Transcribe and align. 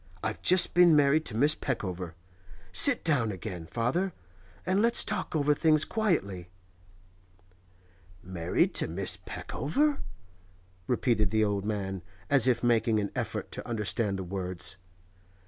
I've 0.23 0.41
just 0.41 0.73
been 0.73 0.95
married 0.95 1.25
to 1.25 1.37
Miss 1.37 1.53
Peckover. 1.53 2.15
Sit 2.71 3.03
down 3.03 3.31
again, 3.31 3.67
father, 3.67 4.13
and 4.65 4.81
let's 4.81 5.05
talk 5.05 5.35
over 5.35 5.53
things 5.53 5.85
quietly.' 5.85 6.49
'Married 8.23 8.73
to 8.73 8.87
Miss 8.87 9.15
Peckover?' 9.23 9.99
repeated 10.87 11.29
the 11.29 11.43
old 11.45 11.65
man, 11.67 12.01
as 12.31 12.47
if 12.47 12.63
making 12.63 12.99
an 12.99 13.11
effort 13.15 13.51
to 13.51 13.67
understand 13.67 14.17
the 14.17 14.23
words. 14.23 14.75